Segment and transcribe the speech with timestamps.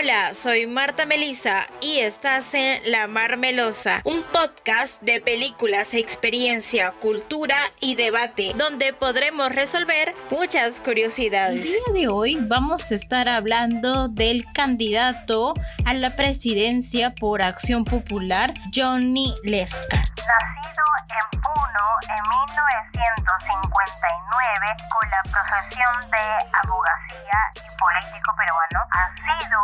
[0.00, 6.92] Hola, soy Marta Melisa y estás en La Mar Melosa, un podcast de películas, experiencia,
[7.00, 11.74] cultura y debate, donde podremos resolver muchas curiosidades.
[11.88, 17.84] El día de hoy vamos a estar hablando del candidato a la presidencia por Acción
[17.84, 20.17] Popular, Johnny Lescar.
[20.28, 26.24] Nacido en Puno en 1959 con la profesión de
[26.64, 29.58] abogacía y político peruano, ha sido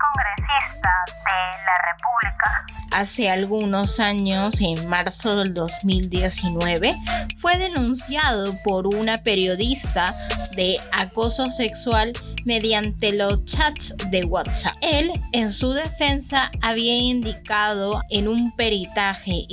[0.00, 2.64] congresista de la República.
[2.92, 6.92] Hace algunos años, en marzo del 2019,
[7.36, 10.16] fue denunciado por una periodista
[10.56, 12.12] de acoso sexual
[12.44, 14.74] mediante los chats de WhatsApp.
[14.80, 19.44] Él, en su defensa, había indicado en un peritaje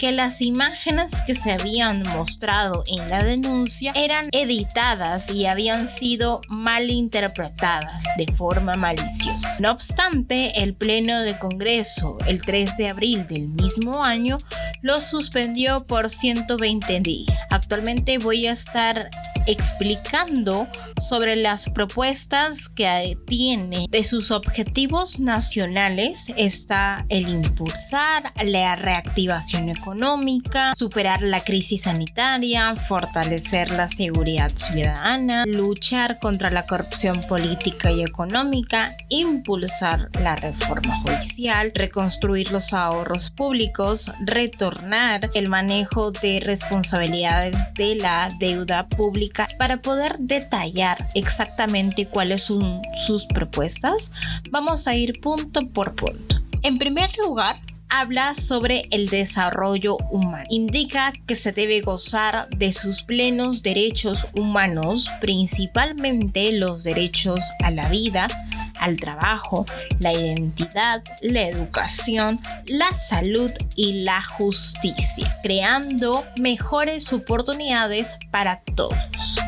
[0.00, 6.40] que las imágenes que se habían mostrado en la denuncia eran editadas y habían sido
[6.48, 9.56] mal interpretadas de forma maliciosa.
[9.58, 14.38] No obstante, el Pleno de Congreso, el 3 de abril del mismo año,
[14.80, 17.38] lo suspendió por 120 días.
[17.50, 19.10] Actualmente voy a estar
[19.46, 20.68] explicando
[21.06, 23.86] sobre las propuestas que tiene.
[23.90, 33.70] De sus objetivos nacionales está el impulsar la reactivación económica, superar la crisis sanitaria, fortalecer
[33.72, 42.52] la seguridad ciudadana, luchar contra la corrupción política y económica, impulsar la reforma judicial, reconstruir
[42.52, 51.08] los ahorros públicos, retornar el manejo de responsabilidades de la deuda pública para poder detallar
[51.16, 54.12] exactamente cuáles son sus propuestas,
[54.50, 56.36] vamos a ir punto por punto.
[56.62, 60.44] En primer lugar, habla sobre el desarrollo humano.
[60.50, 67.88] Indica que se debe gozar de sus plenos derechos humanos, principalmente los derechos a la
[67.88, 68.28] vida,
[68.78, 69.64] al trabajo,
[70.00, 79.40] la identidad, la educación, la salud y la justicia, creando mejores oportunidades para todos.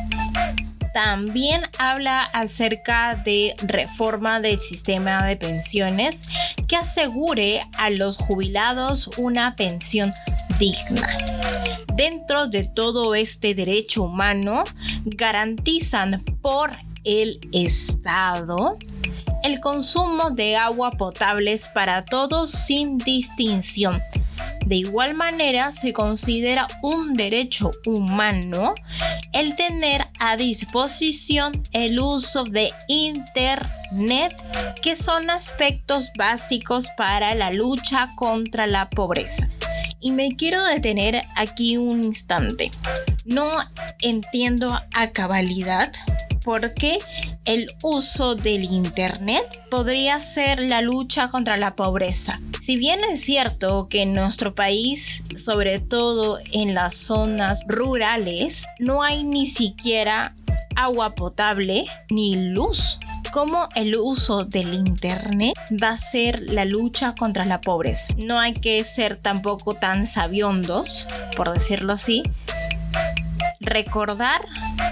[0.93, 6.29] También habla acerca de reforma del sistema de pensiones
[6.67, 10.11] que asegure a los jubilados una pensión
[10.59, 11.09] digna.
[11.95, 14.65] Dentro de todo este derecho humano,
[15.05, 16.71] garantizan por
[17.05, 18.77] el Estado
[19.43, 24.03] el consumo de agua potable para todos sin distinción.
[24.71, 28.73] De igual manera, se considera un derecho humano
[29.33, 34.33] el tener a disposición el uso de Internet,
[34.81, 39.51] que son aspectos básicos para la lucha contra la pobreza.
[40.01, 42.71] Y me quiero detener aquí un instante.
[43.25, 43.51] No
[44.01, 45.93] entiendo a cabalidad
[46.43, 46.99] porque
[47.45, 52.41] el uso del Internet podría ser la lucha contra la pobreza.
[52.61, 59.03] Si bien es cierto que en nuestro país, sobre todo en las zonas rurales, no
[59.03, 60.35] hay ni siquiera
[60.77, 62.99] agua potable ni luz.
[63.33, 68.13] ¿Cómo el uso del Internet va a ser la lucha contra la pobreza?
[68.17, 72.25] No hay que ser tampoco tan sabiondos, por decirlo así.
[73.61, 74.41] Recordar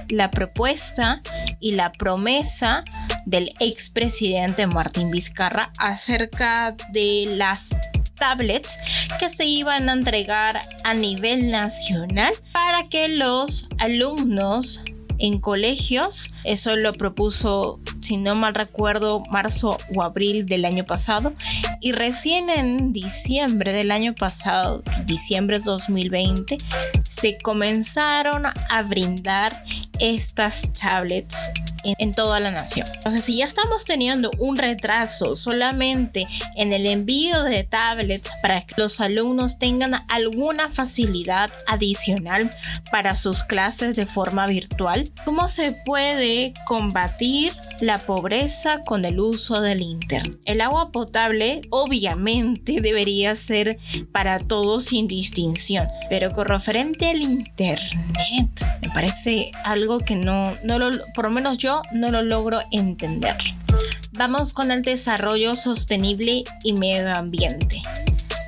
[0.09, 1.21] la propuesta
[1.59, 2.85] y la promesa
[3.27, 7.71] del expresidente Martín Vizcarra acerca de las
[8.15, 8.79] tablets
[9.19, 14.85] que se iban a entregar a nivel nacional para que los alumnos
[15.19, 16.35] en colegios.
[16.45, 21.35] Eso lo propuso, si no mal recuerdo, marzo o abril del año pasado.
[21.81, 26.59] Y recién en diciembre del año pasado, diciembre 2020,
[27.05, 29.65] se comenzaron a brindar
[29.99, 31.49] estas tablets
[31.85, 32.87] en, toda la nación.
[32.95, 38.75] Entonces, si ya estamos teniendo un retraso solamente en el envío de tablets para que
[38.77, 42.51] los alumnos tengan alguna facilidad adicional
[42.91, 49.61] para sus clases de forma virtual, ¿cómo se puede combatir la pobreza con el uso
[49.61, 50.39] del Internet?
[50.45, 53.79] El agua potable obviamente debería ser
[54.13, 60.79] para todos sin distinción, pero con referente al Internet, me parece algo que no, no
[60.79, 63.37] lo, por lo menos yo no lo logro entender.
[64.13, 67.83] Vamos con el desarrollo sostenible y medio ambiente.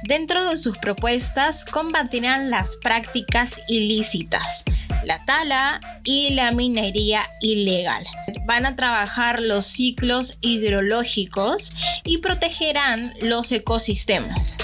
[0.05, 4.65] Dentro de sus propuestas combatirán las prácticas ilícitas,
[5.05, 8.05] la tala y la minería ilegal.
[8.47, 11.73] Van a trabajar los ciclos hidrológicos
[12.05, 14.57] y protegerán los ecosistemas.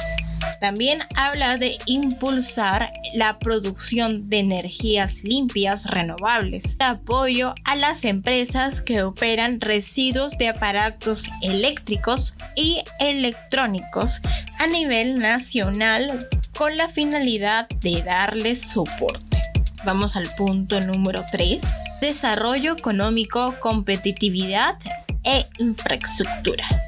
[0.61, 9.03] También habla de impulsar la producción de energías limpias renovables, apoyo a las empresas que
[9.03, 14.21] operan residuos de aparatos eléctricos y electrónicos
[14.59, 19.43] a nivel nacional con la finalidad de darles soporte.
[19.85, 21.61] Vamos al punto número 3.
[22.01, 24.77] Desarrollo económico, competitividad
[25.23, 26.86] e infraestructura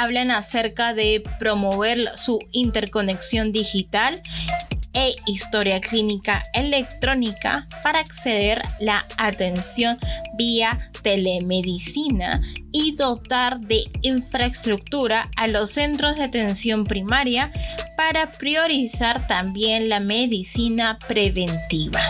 [0.00, 4.22] hablan acerca de promover su interconexión digital
[4.94, 9.98] e historia clínica electrónica para acceder la atención
[10.36, 12.40] vía telemedicina
[12.72, 17.52] y dotar de infraestructura a los centros de atención primaria
[17.96, 22.02] para priorizar también la medicina preventiva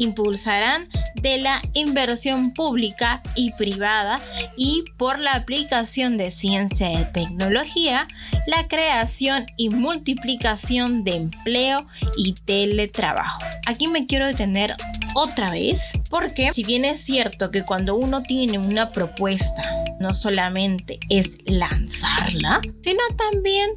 [0.00, 0.88] impulsarán
[1.22, 4.20] de la inversión pública y privada
[4.56, 8.08] y por la aplicación de ciencia y tecnología,
[8.46, 11.86] la creación y multiplicación de empleo
[12.16, 13.44] y teletrabajo.
[13.66, 14.74] Aquí me quiero detener
[15.14, 20.98] otra vez porque si bien es cierto que cuando uno tiene una propuesta no solamente
[21.10, 23.70] es lanzarla, sino también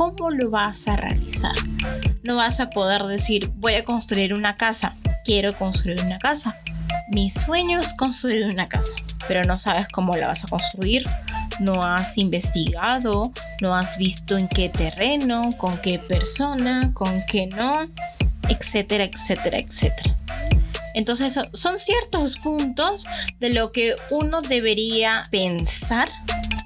[0.00, 1.52] cómo lo vas a realizar.
[2.22, 6.56] No vas a poder decir voy a construir una casa quiero construir una casa.
[7.10, 8.96] Mi sueño es construir una casa,
[9.28, 11.04] pero no sabes cómo la vas a construir,
[11.58, 13.30] no has investigado,
[13.60, 17.86] no has visto en qué terreno, con qué persona, con qué no,
[18.48, 20.16] etcétera, etcétera, etcétera.
[20.94, 23.06] Entonces son ciertos puntos
[23.38, 26.08] de lo que uno debería pensar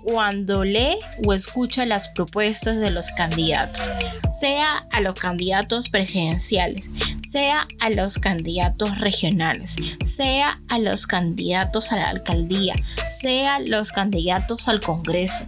[0.05, 3.91] cuando lee o escucha las propuestas de los candidatos,
[4.39, 6.85] sea a los candidatos presidenciales,
[7.31, 12.75] sea a los candidatos regionales, sea a los candidatos a la alcaldía,
[13.21, 15.47] sea los candidatos al Congreso.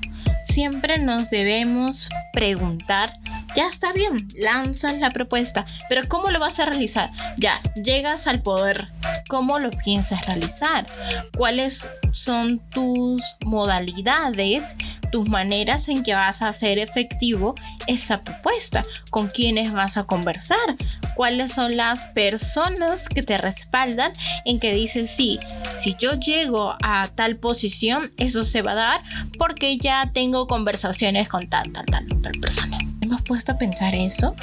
[0.49, 3.13] Siempre nos debemos preguntar,
[3.57, 7.11] ya está bien, lanzas la propuesta, pero ¿cómo lo vas a realizar?
[7.39, 8.89] Ya, llegas al poder,
[9.29, 10.87] ¿cómo lo piensas realizar?
[11.37, 14.77] ¿Cuáles son tus modalidades
[15.11, 17.55] tus maneras en que vas a hacer efectivo
[17.87, 20.59] esa propuesta, con quiénes vas a conversar,
[21.15, 24.13] cuáles son las personas que te respaldan
[24.45, 25.39] en que dices, sí,
[25.75, 29.03] si yo llego a tal posición, eso se va a dar
[29.39, 32.07] porque ya tengo conversaciones con tal, tal, tal,
[32.41, 32.79] persona.
[33.07, 34.35] ¿Hemos puesto a pensar eso?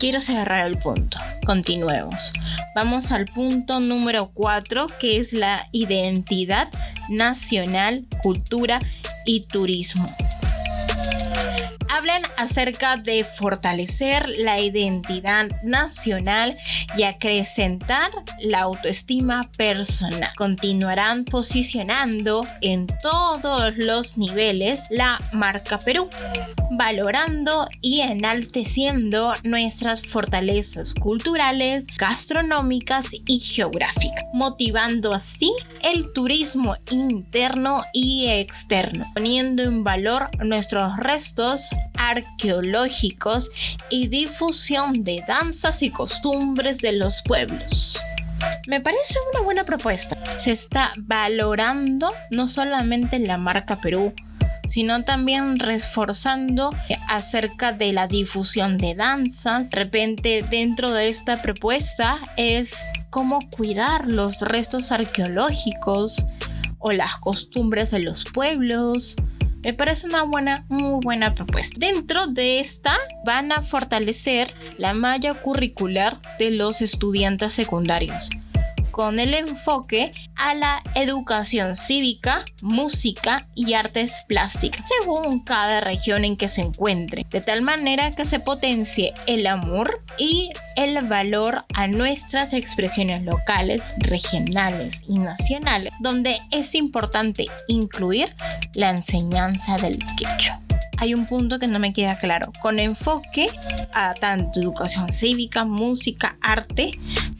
[0.00, 1.16] Quiero cerrar el punto.
[1.46, 2.32] Continuemos.
[2.74, 6.70] Vamos al punto número 4, que es la identidad
[7.08, 8.80] nacional, cultura
[9.26, 10.08] y turismo
[11.98, 16.56] hablan acerca de fortalecer la identidad nacional
[16.96, 18.08] y acrecentar
[18.38, 20.30] la autoestima personal.
[20.36, 26.08] Continuarán posicionando en todos los niveles la marca Perú,
[26.70, 38.28] valorando y enalteciendo nuestras fortalezas culturales, gastronómicas y geográficas, motivando así el turismo interno y
[38.28, 43.50] externo, poniendo en valor nuestros restos arqueológicos
[43.90, 48.00] y difusión de danzas y costumbres de los pueblos.
[48.66, 50.16] Me parece una buena propuesta.
[50.36, 54.12] Se está valorando no solamente la marca Perú,
[54.68, 56.70] sino también reforzando
[57.08, 59.70] acerca de la difusión de danzas.
[59.70, 62.76] De repente dentro de esta propuesta es
[63.10, 66.24] cómo cuidar los restos arqueológicos
[66.78, 69.16] o las costumbres de los pueblos,
[69.64, 71.76] me parece una buena, muy buena propuesta.
[71.78, 78.30] Dentro de esta van a fortalecer la malla curricular de los estudiantes secundarios
[78.98, 86.36] con el enfoque a la educación cívica, música y artes plásticas, según cada región en
[86.36, 91.86] que se encuentre, de tal manera que se potencie el amor y el valor a
[91.86, 98.34] nuestras expresiones locales, regionales y nacionales, donde es importante incluir
[98.74, 100.60] la enseñanza del quechua
[100.98, 102.52] hay un punto que no me queda claro.
[102.60, 103.48] Con enfoque
[103.94, 106.90] a tanto educación cívica, música, arte,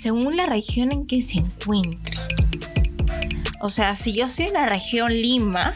[0.01, 2.19] según la región en que se encuentre.
[3.61, 5.75] O sea, si yo soy en la región Lima,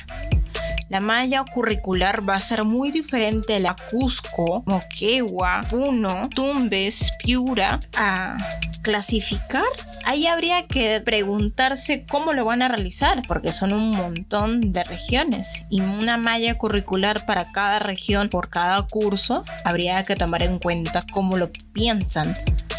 [0.89, 7.81] la malla curricular va a ser muy diferente de la Cusco, Moquegua, Puno, Tumbes, Piura,
[7.97, 8.37] a
[8.83, 9.65] clasificar.
[10.05, 15.65] Ahí habría que preguntarse cómo lo van a realizar, porque son un montón de regiones
[15.71, 19.45] y una malla curricular para cada región por cada curso.
[19.65, 22.35] Habría que tomar en cuenta cómo lo piensan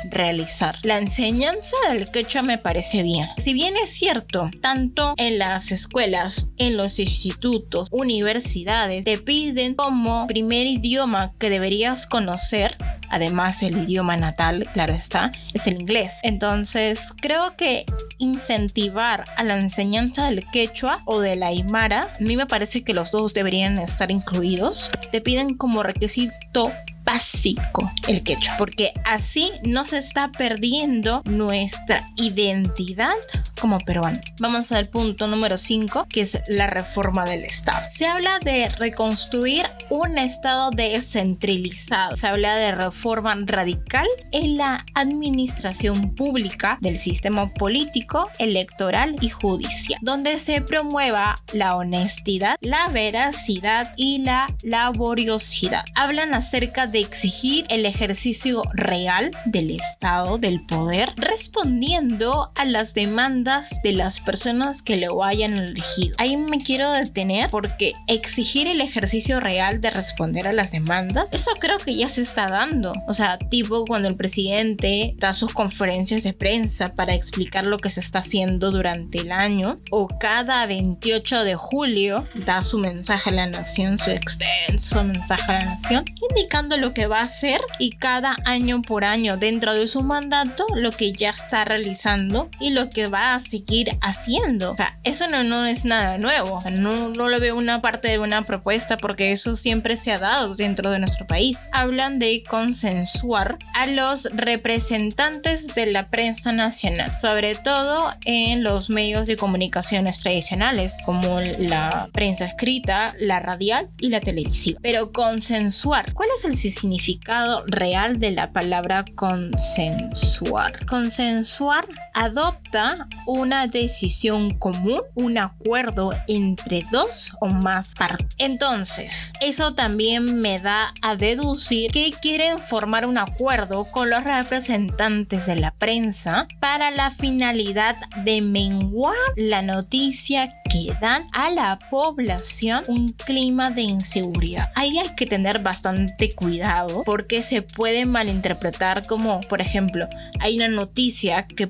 [0.09, 0.75] realizar.
[0.83, 3.27] La enseñanza del quechua me parece bien.
[3.37, 10.27] Si bien es cierto, tanto en las escuelas, en los institutos, universidades, te piden como
[10.27, 12.77] primer idioma que deberías conocer
[13.13, 16.19] Además, el idioma natal, claro está, es el inglés.
[16.23, 17.85] Entonces, creo que
[18.17, 23.11] incentivar a la enseñanza del quechua o del aymara, a mí me parece que los
[23.11, 24.89] dos deberían estar incluidos.
[25.11, 26.71] Te piden como requisito
[27.03, 33.13] básico el quechua, porque así no se está perdiendo nuestra identidad
[33.59, 34.19] como peruano.
[34.39, 37.87] Vamos al punto número 5, que es la reforma del Estado.
[37.95, 42.15] Se habla de reconstruir un Estado descentralizado.
[42.17, 49.99] Se habla de reforma radical en la administración pública del sistema político, electoral y judicial,
[50.01, 55.85] donde se promueva la honestidad, la veracidad y la laboriosidad.
[55.95, 63.69] Hablan acerca de exigir el ejercicio real del Estado, del poder, respondiendo a las demandas
[63.83, 66.15] de las personas que lo hayan elegido.
[66.17, 71.51] Ahí me quiero detener porque exigir el ejercicio real de responder a las demandas, eso
[71.59, 72.93] creo que ya se está dando.
[73.07, 77.89] O sea, tipo cuando el presidente da sus conferencias de prensa para explicar lo que
[77.89, 83.33] se está haciendo durante el año, o cada 28 de julio da su mensaje a
[83.33, 87.91] la nación, su extenso mensaje a la nación, indicando lo que va a hacer y
[87.91, 92.89] cada año por año dentro de su mandato lo que ya está realizando y lo
[92.89, 94.73] que va a seguir haciendo.
[94.73, 96.59] O sea, eso no, no es nada nuevo.
[96.77, 100.55] No, no lo veo una parte de una propuesta porque eso siempre se ha dado
[100.55, 101.69] dentro de nuestro país.
[101.71, 109.25] Hablan de consensuar a los representantes de la prensa nacional, sobre todo en los medios
[109.25, 114.81] de comunicaciones tradicionales como la prensa escrita, la radial y la televisiva.
[114.83, 120.85] Pero consensuar, ¿cuál es el significado real de la palabra consensuar.
[120.85, 128.27] Consensuar adopta una decisión común, un acuerdo entre dos o más partes.
[128.37, 135.45] Entonces, eso también me da a deducir que quieren formar un acuerdo con los representantes
[135.45, 142.83] de la prensa para la finalidad de menguar la noticia que dan a la población
[142.87, 144.71] un clima de inseguridad.
[144.75, 150.07] Ahí hay que tener bastante cuidado porque se puede malinterpretar como, por ejemplo,
[150.39, 151.67] hay una noticia que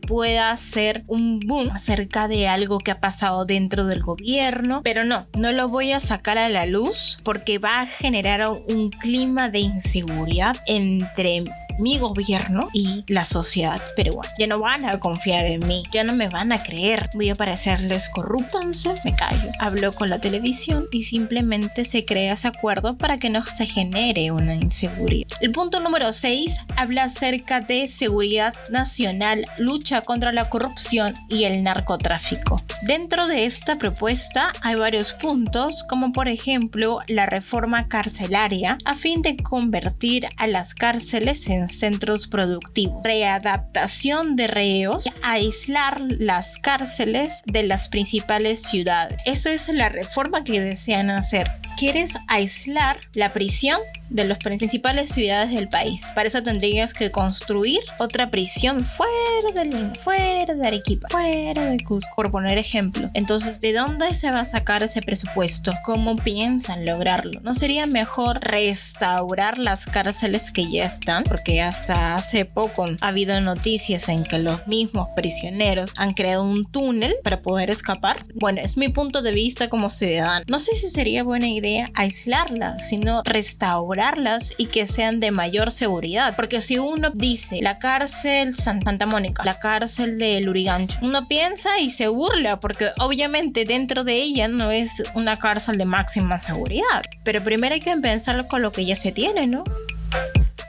[0.58, 5.52] ser un boom acerca de algo que ha pasado dentro del gobierno, pero no, no
[5.52, 10.58] lo voy a sacar a la luz porque va a generar un clima de inseguridad
[10.68, 11.44] entre
[11.80, 14.30] mi gobierno y la sociedad peruana.
[14.40, 17.36] Ya no van a confiar en mí, ya no me van a creer, voy a
[17.36, 19.52] parecerles corrupto, entonces me callo.
[19.60, 24.32] Hablo con la televisión y simplemente se crea ese acuerdo para que no se genere
[24.32, 25.28] una inseguridad.
[25.42, 31.64] El punto número 6 habla acerca de seguridad nacional, lucha contra la corrupción y el
[31.64, 32.62] narcotráfico.
[32.84, 39.22] Dentro de esta propuesta hay varios puntos, como por ejemplo la reforma carcelaria, a fin
[39.22, 47.64] de convertir a las cárceles en centros productivos, readaptación de reos, aislar las cárceles de
[47.64, 49.18] las principales ciudades.
[49.26, 51.50] Eso es la reforma que desean hacer.
[51.84, 53.78] ¿Quieres aislar la prisión?
[54.14, 56.06] de las principales ciudades del país.
[56.14, 62.10] Para eso tendrías que construir otra prisión fuera de fuera de Arequipa, fuera de Cusco,
[62.16, 63.10] por poner ejemplo.
[63.16, 65.74] Entonces, ¿de dónde se va a sacar ese presupuesto?
[65.84, 67.42] ¿Cómo piensan lograrlo?
[67.42, 71.24] ¿No sería mejor restaurar las cárceles que ya están?
[71.24, 76.66] Porque hasta hace poco ha habido noticias en que los mismos prisioneros han creado un
[76.66, 78.18] túnel para poder escapar.
[78.36, 80.46] Bueno, es mi punto de vista como ciudadano.
[80.48, 84.14] No sé si sería buena idea aislarlas, sino restaurar
[84.58, 86.36] y que sean de mayor seguridad.
[86.36, 91.90] Porque si uno dice la cárcel Santa Mónica, la cárcel de Lurigancho, uno piensa y
[91.90, 97.04] se burla porque obviamente dentro de ella no es una cárcel de máxima seguridad.
[97.24, 99.64] Pero primero hay que pensar con lo que ya se tiene, ¿no?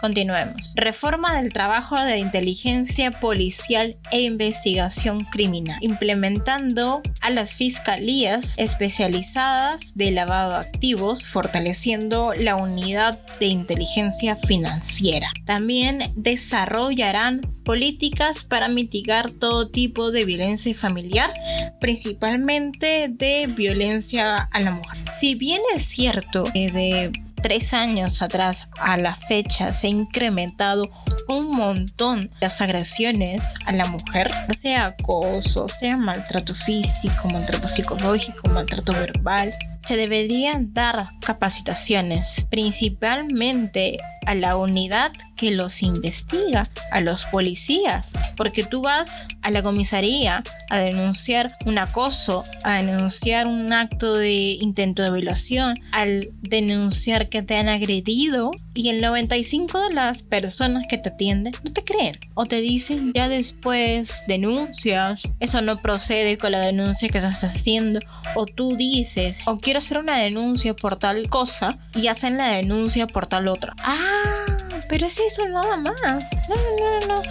[0.05, 0.75] Continuemos.
[0.77, 10.11] Reforma del trabajo de inteligencia policial e investigación criminal, implementando a las fiscalías especializadas de
[10.11, 15.33] lavado de activos, fortaleciendo la unidad de inteligencia financiera.
[15.47, 21.33] También desarrollarán políticas para mitigar todo tipo de violencia familiar,
[21.81, 24.99] principalmente de violencia a la mujer.
[25.19, 30.89] Si bien es cierto que de tres años atrás a la fecha se ha incrementado
[31.29, 38.95] un montón las agresiones a la mujer, sea acoso, sea maltrato físico, maltrato psicológico, maltrato
[38.95, 39.53] verbal.
[39.85, 48.65] Se deberían dar capacitaciones, principalmente a la unidad que los investiga, a los policías, porque
[48.65, 55.03] tú vas a la comisaría a denunciar un acoso, a denunciar un acto de intento
[55.03, 60.99] de violación, al denunciar que te han agredido y el 95 de las personas que
[60.99, 66.53] te atienden no te creen o te dicen ya después denuncias, eso no procede con
[66.53, 68.01] la denuncia que estás haciendo
[68.35, 73.07] o tú dices o quiero hacer una denuncia por tal cosa y hacen la denuncia
[73.07, 73.75] por tal otra.
[73.85, 74.54] Ah,
[74.89, 76.25] pero es eso nada más.
[76.49, 77.23] No, no, no,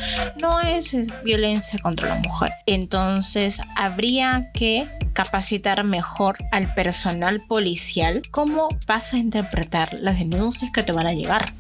[0.42, 2.52] no es violencia contra la mujer.
[2.66, 10.84] Entonces habría que capacitar mejor al personal policial cómo vas a interpretar las denuncias que
[10.84, 11.54] te van a llegar.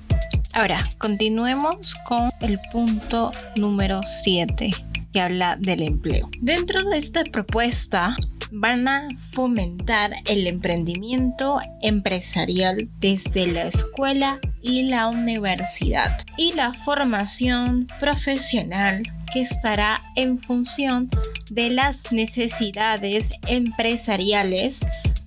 [0.53, 4.71] Ahora, continuemos con el punto número 7
[5.13, 6.29] que habla del empleo.
[6.41, 8.15] Dentro de esta propuesta
[8.55, 17.88] van a fomentar el emprendimiento empresarial desde la escuela y la universidad y la formación
[18.00, 19.01] profesional
[19.33, 21.10] que estará en función
[21.50, 24.81] de las necesidades empresariales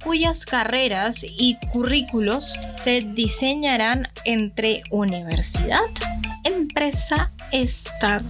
[0.05, 2.55] cuyas carreras y currículos
[2.85, 5.81] se diseñarán entre universidad,
[6.45, 8.29] empresa, estado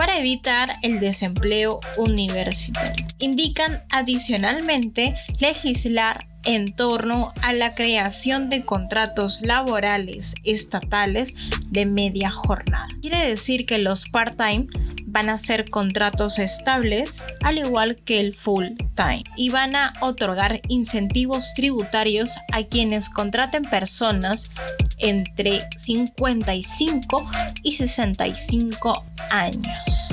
[0.00, 3.04] para evitar el desempleo universitario.
[3.18, 11.34] Indican adicionalmente legislar en torno a la creación de contratos laborales estatales
[11.66, 12.88] de media jornada.
[13.02, 14.68] Quiere decir que los part-time
[15.10, 20.60] van a ser contratos estables al igual que el full time y van a otorgar
[20.68, 24.50] incentivos tributarios a quienes contraten personas
[24.98, 27.30] entre 55
[27.62, 30.10] y 65 años.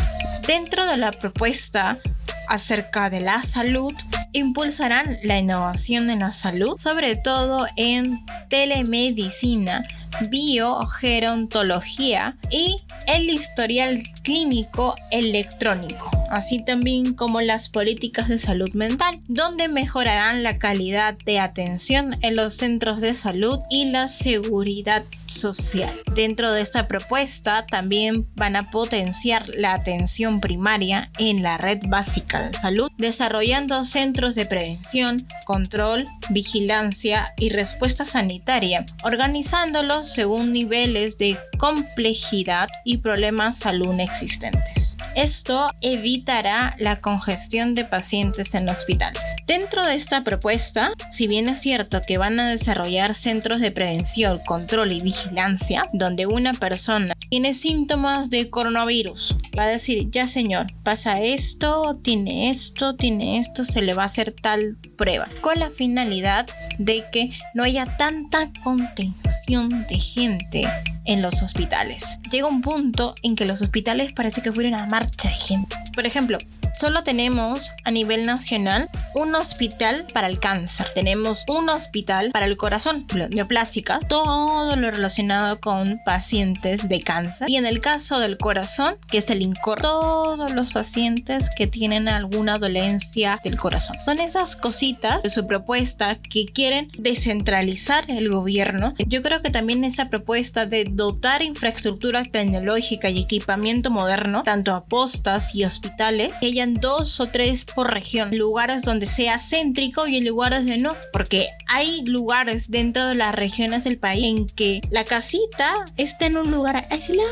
[0.47, 1.99] Dentro de la propuesta
[2.47, 3.93] acerca de la salud,
[4.31, 9.85] impulsarán la innovación en la salud, sobre todo en telemedicina,
[10.29, 19.69] biogerontología y el historial clínico electrónico, así también como las políticas de salud mental, donde
[19.69, 26.01] mejorarán la calidad de atención en los centros de salud y la seguridad social.
[26.13, 32.49] Dentro de esta propuesta también van a potenciar la atención primaria en la red básica
[32.49, 41.37] de salud, desarrollando centros de prevención, control, vigilancia y respuesta sanitaria, organizándolos según niveles de
[41.57, 44.97] complejidad y problemas salud existentes.
[45.15, 49.35] Esto evitará la congestión de pacientes en hospitales.
[49.47, 54.39] Dentro de esta propuesta, si bien es cierto que van a desarrollar centros de prevención,
[54.45, 60.67] control y vigilancia, donde una persona tiene síntomas de coronavirus, va a decir, ya señor,
[60.83, 65.69] pasa esto, tiene esto, tiene esto, se le va a hacer tal prueba, con la
[65.69, 70.67] finalidad de que no haya tanta contención de gente
[71.05, 72.19] en los hospitales.
[72.31, 75.75] Llega un punto en que los hospitales parece que fueran a marcha de gente.
[75.93, 76.37] Por ejemplo,
[76.77, 80.87] solo tenemos a nivel nacional un hospital para el cáncer.
[80.93, 87.49] Tenemos un hospital para el corazón, neoplástica, todo lo relacionado con pacientes de cáncer.
[87.49, 92.07] Y en el caso del corazón, que es el INCOR, todos los pacientes que tienen
[92.07, 93.99] alguna dolencia del corazón.
[93.99, 98.93] Son esas cositas de su propuesta que quieren descentralizar el gobierno.
[99.07, 104.85] Yo creo que también esa propuesta de dotar infraestructura tecnológica y equipamiento moderno, tanto a
[104.85, 110.25] postas y hospitales, que dos o tres por región, lugares donde sea céntrico y en
[110.25, 115.03] lugares de no, porque hay lugares dentro de las regiones del país en que la
[115.03, 117.27] casita está en un lugar aislado,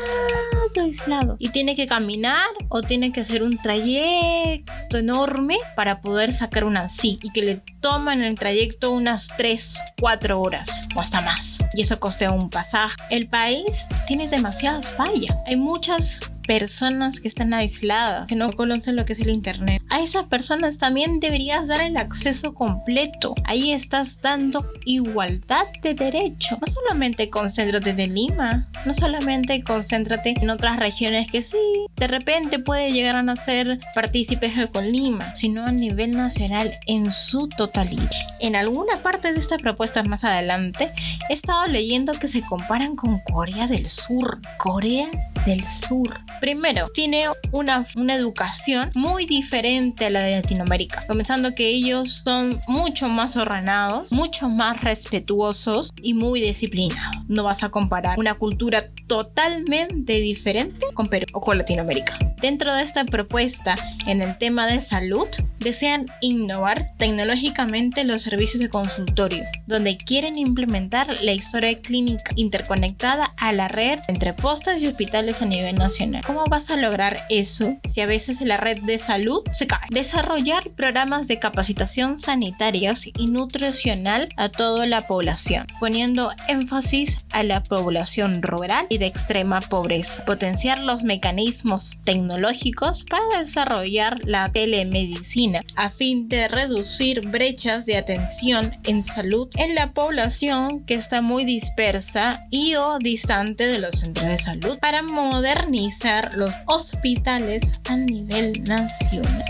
[0.80, 6.64] aislado, y tiene que caminar o tiene que hacer un trayecto enorme para poder sacar
[6.64, 11.64] una sí y que le toman el trayecto unas 3, 4 horas o hasta más.
[11.74, 12.96] Y eso costea un pasaje.
[13.10, 15.36] El país tiene demasiadas fallas.
[15.46, 19.82] Hay muchas personas que están aisladas, que no conocen lo que es el Internet.
[19.90, 23.34] A esas personas también deberías dar el acceso completo.
[23.44, 26.58] Ahí estás dando igualdad de derecho.
[26.60, 32.58] No solamente concéntrate en Lima, no solamente concéntrate en otras regiones que sí, de repente
[32.58, 38.10] puede llegar a ser partícipes con Lima, sino a nivel nacional en su totalidad.
[38.40, 40.92] En alguna parte de estas propuestas más adelante,
[41.28, 44.40] he estado leyendo que se comparan con Corea del Sur.
[44.58, 45.08] Corea
[45.46, 46.20] del Sur.
[46.40, 52.60] Primero, tiene una, una educación muy diferente a la de Latinoamérica, comenzando que ellos son
[52.68, 57.24] mucho más ordenados, mucho más respetuosos y muy disciplinados.
[57.28, 62.18] No vas a comparar una cultura totalmente diferente con Perú o con Latinoamérica.
[62.42, 65.26] Dentro de esta propuesta en el tema de salud,
[65.58, 73.52] desean innovar tecnológicamente los servicios de consultorio, donde quieren implementar la historia clínica interconectada a
[73.52, 76.22] la red entre postas y hospitales a nivel nacional.
[76.26, 79.80] ¿Cómo vas a lograr eso si a veces la red de salud se cae?
[79.90, 87.62] Desarrollar programas de capacitación sanitarias y nutricional a toda la población, poniendo énfasis a la
[87.62, 90.24] población rural y de extrema pobreza.
[90.24, 98.76] Potenciar los mecanismos tecnológicos para desarrollar la telemedicina a fin de reducir brechas de atención
[98.84, 104.26] en salud en la población que está muy dispersa y o distante de los centros
[104.26, 109.44] de salud para modernizar los hospitales a nivel nacional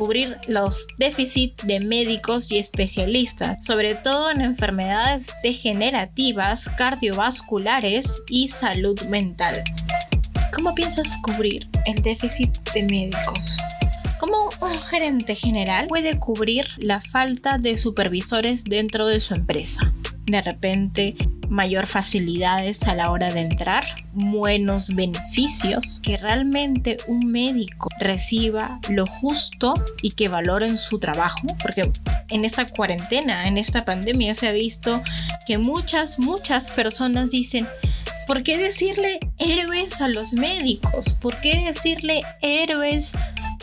[0.00, 8.98] cubrir los déficits de médicos y especialistas, sobre todo en enfermedades degenerativas, cardiovasculares y salud
[9.08, 9.62] mental.
[10.54, 13.58] ¿Cómo piensas cubrir el déficit de médicos?
[14.18, 19.92] ¿Cómo un gerente general puede cubrir la falta de supervisores dentro de su empresa?
[20.24, 21.14] De repente,
[21.50, 29.04] mayor facilidades a la hora de entrar, buenos beneficios, que realmente un médico reciba lo
[29.04, 31.90] justo y que valoren su trabajo, porque
[32.30, 35.02] en esta cuarentena, en esta pandemia se ha visto
[35.46, 37.68] que muchas, muchas personas dicen,
[38.26, 41.16] ¿por qué decirle héroes a los médicos?
[41.20, 43.16] ¿Por qué decirle héroes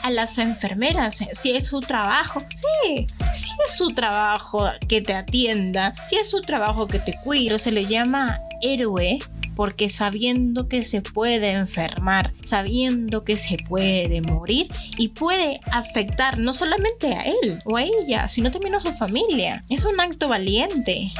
[0.07, 1.23] a las enfermeras?
[1.33, 2.39] Si es su trabajo.
[2.39, 7.59] Sí, si es su trabajo que te atienda, si es su trabajo que te cuide,
[7.59, 9.19] se le llama héroe
[9.55, 14.67] porque sabiendo que se puede enfermar, sabiendo que se puede morir
[14.97, 19.63] y puede afectar no solamente a él o a ella, sino también a su familia.
[19.69, 21.11] Es un acto valiente.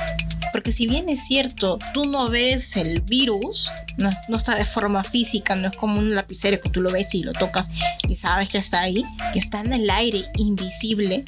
[0.57, 5.55] Porque si bien es cierto, tú no ves el virus, no, está de forma física,
[5.55, 7.69] no es como un lapicero que tú lo ves y lo tocas
[8.09, 11.25] y sabes que está ahí, que está en el aire invisible,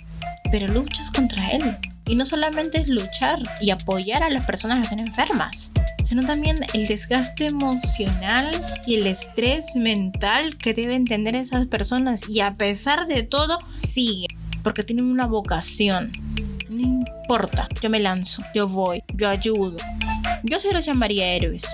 [0.51, 1.77] pero luchas contra él.
[2.07, 5.69] Y no solamente es luchar y apoyar a las personas que están enfermas,
[6.03, 8.49] sino también el desgaste emocional
[8.87, 12.27] y el estrés mental que deben tener esas personas.
[12.27, 16.11] Y a pesar de todo, siguen, porque tienen una vocación.
[16.79, 19.75] Importa, yo me lanzo, yo voy, yo ayudo.
[20.43, 21.67] Yo se los llamaría héroes.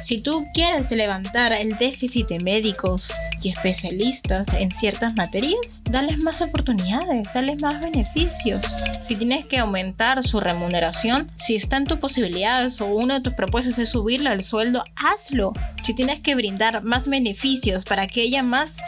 [0.00, 6.42] Si tú quieres levantar el déficit de médicos y especialistas en ciertas materias, dales más
[6.42, 8.76] oportunidades, dales más beneficios.
[9.06, 13.34] Si tienes que aumentar su remuneración, si está en tus posibilidades o una de tus
[13.34, 15.52] propuestas es subirle el sueldo, hazlo.
[15.82, 18.78] Si tienes que brindar más beneficios para que haya más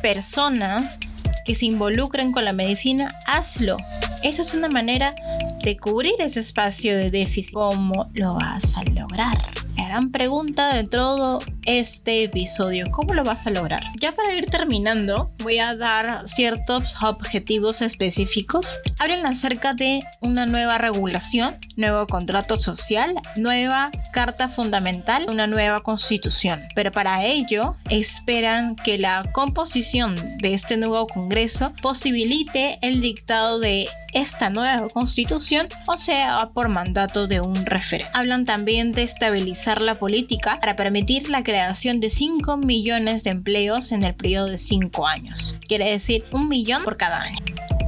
[0.00, 0.98] personas
[1.44, 3.76] que se involucren con la medicina, hazlo.
[4.22, 5.14] Esa es una manera
[5.62, 7.54] de cubrir ese espacio de déficit.
[7.54, 9.36] ¿Cómo lo vas a lograr?
[9.88, 12.86] gran pregunta de todo este episodio.
[12.90, 13.82] ¿Cómo lo vas a lograr?
[14.00, 18.78] Ya para ir terminando, voy a dar ciertos objetivos específicos.
[18.98, 26.62] Hablan acerca de una nueva regulación, nuevo contrato social, nueva carta fundamental, una nueva constitución.
[26.74, 33.88] Pero para ello esperan que la composición de este nuevo Congreso posibilite el dictado de
[34.14, 38.10] esta nueva constitución o sea por mandato de un referente.
[38.14, 41.57] Hablan también de estabilizar la política para permitir la creación
[42.00, 45.56] de 5 millones de empleos en el periodo de 5 años.
[45.66, 47.38] Quiere decir un millón por cada año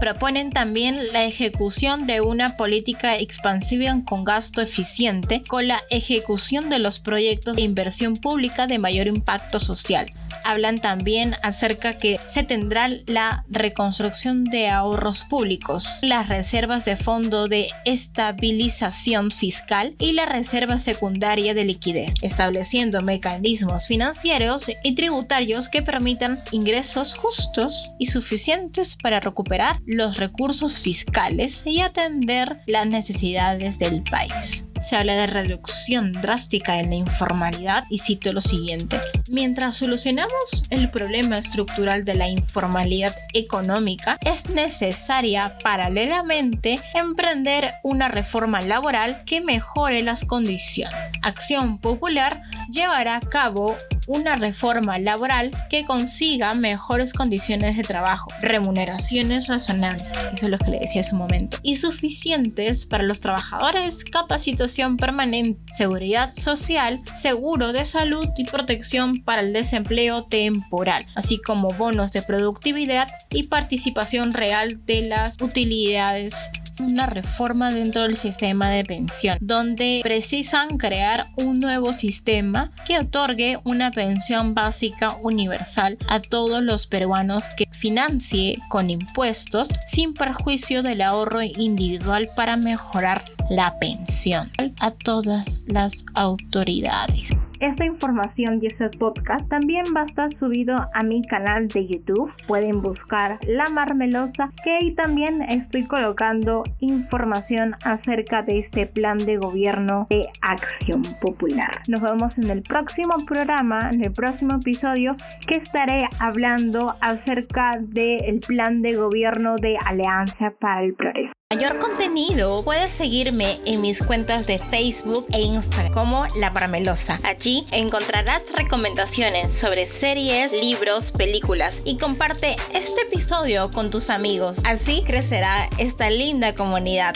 [0.00, 3.70] proponen también la ejecución de una política expansiva
[4.04, 9.58] con gasto eficiente con la ejecución de los proyectos de inversión pública de mayor impacto
[9.58, 10.06] social,
[10.44, 17.48] hablan también acerca que se tendrá la reconstrucción de ahorros públicos, las reservas de fondo
[17.48, 25.82] de estabilización fiscal y la reserva secundaria de liquidez, estableciendo mecanismos financieros y tributarios que
[25.82, 34.02] permitan ingresos justos y suficientes para recuperar los recursos fiscales y atender las necesidades del
[34.04, 39.00] país se habla de reducción drástica en la informalidad y cito lo siguiente.
[39.28, 48.60] Mientras solucionamos el problema estructural de la informalidad económica, es necesaria paralelamente emprender una reforma
[48.62, 50.94] laboral que mejore las condiciones.
[51.22, 59.46] Acción Popular llevará a cabo una reforma laboral que consiga mejores condiciones de trabajo, remuneraciones
[59.46, 64.04] razonables, eso es lo que le decía hace un momento, y suficientes para los trabajadores,
[64.04, 71.70] capacitación permanente, seguridad social, seguro de salud y protección para el desempleo temporal, así como
[71.70, 76.50] bonos de productividad y participación real de las utilidades
[76.80, 83.58] una reforma dentro del sistema de pensión, donde precisan crear un nuevo sistema que otorgue
[83.64, 91.02] una pensión básica universal a todos los peruanos que financie con impuestos sin perjuicio del
[91.02, 97.30] ahorro individual para mejorar la pensión a todas las autoridades.
[97.60, 102.32] Esta información y este podcast también va a estar subido a mi canal de YouTube.
[102.48, 109.36] Pueden buscar La Marmelosa, que ahí también estoy colocando información acerca de este plan de
[109.36, 111.82] gobierno de acción popular.
[111.86, 115.14] Nos vemos en el próximo programa, en el próximo episodio,
[115.46, 122.62] que estaré hablando acerca del plan de gobierno de Alianza para el Progreso mayor contenido,
[122.62, 127.18] puedes seguirme en mis cuentas de Facebook e Instagram como La Parmelosa.
[127.24, 131.76] Allí encontrarás recomendaciones sobre series, libros, películas.
[131.84, 134.62] Y comparte este episodio con tus amigos.
[134.64, 137.14] Así crecerá esta linda comunidad.